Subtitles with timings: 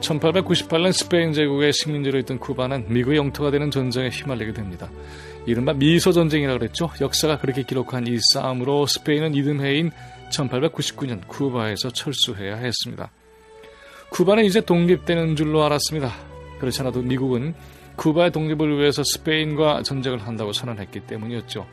[0.00, 4.90] 1898년 스페인 제국의 식민지로 있던 쿠바는 미국의 영토가 되는 전쟁에 휘말리게 됩니다.
[5.46, 6.90] 이른바 미소 전쟁이라고 그랬죠.
[7.00, 9.90] 역사가 그렇게 기록한 이 싸움으로 스페인은 이듬해인
[10.30, 13.10] 1899년 쿠바에서 철수해야 했습니다.
[14.10, 16.12] 쿠바는 이제 독립되는 줄로 알았습니다.
[16.58, 17.54] 그렇지 않아도 미국은
[17.96, 21.66] 쿠바의 독립을 위해서 스페인과 전쟁을 한다고 선언했기 때문이었죠.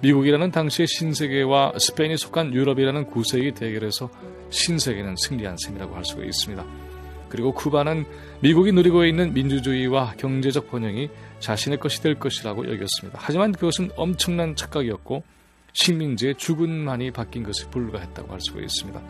[0.00, 4.10] 미국이라는 당시의 신세계와 스페인이 속한 유럽이라는 구세의 대결에서
[4.50, 6.91] 신세계는 승리한 셈이라고 할 수가 있습니다.
[7.32, 8.04] 그리고 쿠바는
[8.40, 11.08] 미국이 누리고 있는 민주주의와 경제적 번영이
[11.40, 13.18] 자신의 것이 될 것이라고 여겼습니다.
[13.18, 15.24] 하지만 그것은 엄청난 착각이었고
[15.72, 19.00] 식민지의 죽음만이 바뀐 것에 불과했다고 할 수가 있습니다.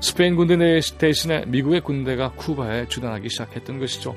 [0.00, 0.56] 스페인 군대
[0.96, 4.14] 대신에 미국의 군대가 쿠바에 주둔하기 시작했던 것이죠.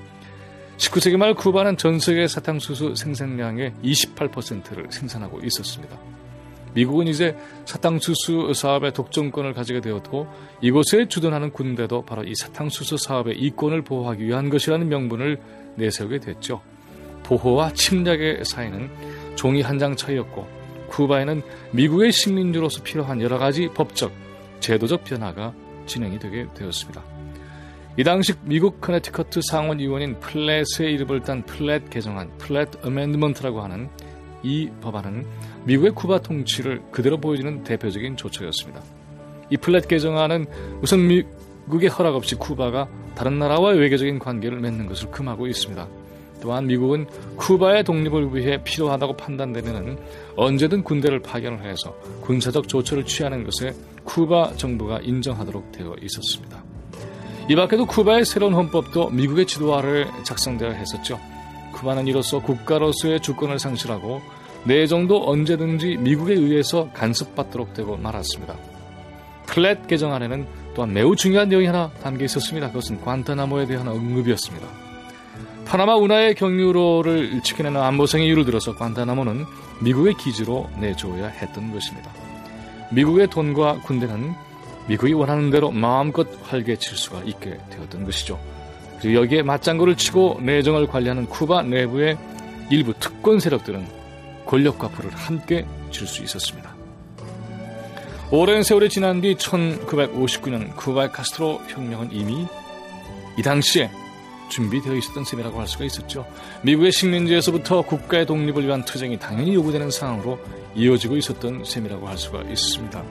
[0.78, 5.97] 19세기 말 쿠바는 전 세계 사탕수수 생산량의 28%를 생산하고 있었습니다.
[6.73, 10.28] 미국은 이제 사탕수수 사업의 독점권을 가지게 되었고
[10.62, 15.40] 이곳에 주둔하는 군대도 바로 이 사탕수수 사업의 이권을 보호하기 위한 것이라는 명분을
[15.75, 16.62] 내세우게 됐죠.
[17.23, 18.90] 보호와 침략의 사이는
[19.36, 20.59] 종이 한 장 차이였고
[20.90, 24.12] 쿠바에는 미국의 식민지로서 필요한 여러 가지 법적,
[24.59, 25.53] 제도적 변화가
[25.86, 27.02] 진행이 되게 되었습니다.
[27.97, 33.90] 이 당시 미국 커네티커트 상원 의원인 플랫의 이름을 딴 플랫 개정안, Platt Amendment라고 하는
[34.44, 35.26] 이 법안은
[35.66, 38.81] 미국의 쿠바 통치를 그대로 보여주는 대표적인 조처였습니다.
[39.50, 40.46] 이 플랫 개정안은
[40.81, 45.88] 우선 미국의 허락 없이 쿠바가 다른 나라와의 외교적인 관계를 맺는 것을 금하고 있습니다.
[46.42, 50.00] 또한 미국은 쿠바의 독립을 위해 필요하다고 판단되면
[50.38, 53.74] 언제든 군대를 파견을 해서 군사적 조처를 취하는 것에
[54.06, 56.63] 쿠바 정부가 인정하도록 되어 있었습니다.
[57.50, 61.19] 이 밖에도 쿠바의 새로운 헌법도 미국의 지도 아래 작성되어 했었죠.
[61.74, 64.22] 쿠바는 이로써 국가로서의 주권을 상실하고
[64.66, 68.56] 내정도 언제든지 미국에 의해서 간섭받도록 되고 말았습니다.
[69.46, 72.68] 플랫 개정안에는 또한 매우 중요한 내용이 하나 담겨 있었습니다.
[72.68, 74.68] 그것은 관타나모에 대한 언급이었습니다.
[75.66, 79.46] 파나마 운하의 경유로를 지켜내는 안보상의 이유를 들어서 관타나모는
[79.81, 82.12] 미국의 기지로 내줘야 했던 것입니다.
[82.92, 84.34] 미국의 돈과 군대는
[84.88, 88.40] 미국이 원하는 대로 마음껏 활개칠 수가 있게 되었던 것이죠.
[89.00, 92.18] 그리고 여기에 맞장구를 치고 내정을 관리하는 쿠바 내부의
[92.72, 93.99] 일부 특권 세력들은
[94.50, 96.76] 권력과 부를 함께 줄수 있었습니다.
[98.32, 102.48] 오랜 세월이 지난 뒤 1959년 쿠바의 카스트로 혁명은 이미
[103.38, 103.92] 이 당시에
[104.50, 106.26] 준비되어 있었던 셈이라고 할 수가 있었죠.
[106.64, 110.40] 미국의 식민지에서부터 국가의 독립을 위한 투쟁이 당연히 요구되는 상황으로
[110.76, 113.04] 이어지고 있었던 셈이라고 할 수가 있습니다.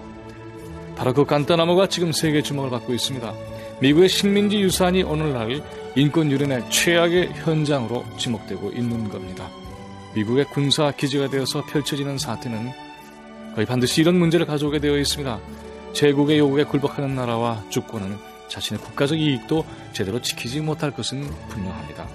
[0.96, 3.32] 바로 그 간단나무가 지금 세계 주목을 받고 있습니다.
[3.80, 5.62] 미국의 식민지 유산이 오늘날
[5.94, 9.48] 인권 유린의 최악의 현장으로 지목되고 있는 겁니다.
[10.18, 12.72] 미국의 군사 기지가 되어서 펼쳐지는 사태는
[13.54, 15.38] 거의 반드시 이런 문제를 가져오게 되어 있습니다.
[15.92, 18.18] 제국의 요구에 굴복하는 나라와 주권은
[18.48, 22.08] 자신의 국가적 이익도 제대로 지키지 못할 것은 분명합니다.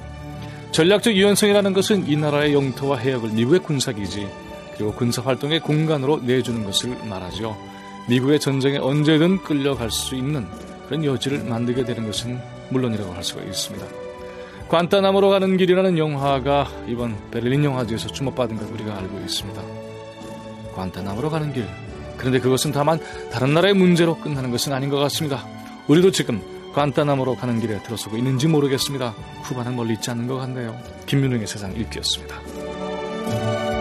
[0.72, 4.28] 전략적 유연성이라는 것은 이 나라의 영토와 해역을 미국의 군사기지
[4.74, 7.56] 그리고 군사활동의 공간으로 내주는 것을 말하죠.
[8.10, 10.46] 미국의 전쟁에 언제든 끌려갈 수 있는
[10.88, 12.38] 그런 여지를 만들게 되는 것은
[12.70, 14.03] 물론이라고 할 수가 있습니다.
[14.70, 19.62] 관타나무로 가는 길이라는 영화가 이번 베를린 영화제에서 주목받은 것 우리가 알고 있습니다.
[20.76, 21.68] 관타나무로 가는 길.
[22.18, 23.00] 그런데 그것은 다만
[23.32, 25.46] 다른 나라의 문제로 끝나는 것은 아닌 것 같습니다.
[25.88, 26.42] 우리도 지금
[26.74, 29.12] 관타나무로 가는 길에 들어서고 있는지 모르겠습니다.
[29.44, 30.76] 후반은 멀리 있지 않는 것 같네요.
[31.06, 33.73] 김민웅의 세상 읽기였습니다.